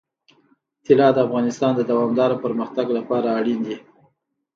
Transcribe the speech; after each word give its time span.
طلا 0.85 1.07
د 1.13 1.17
افغانستان 1.27 1.71
د 1.75 1.81
دوامداره 1.91 2.35
پرمختګ 2.45 2.87
لپاره 2.97 3.27
اړین 3.39 3.59
دي. 3.67 3.77